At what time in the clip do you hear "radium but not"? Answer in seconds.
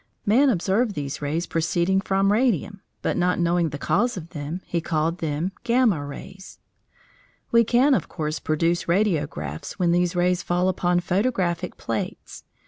2.31-3.37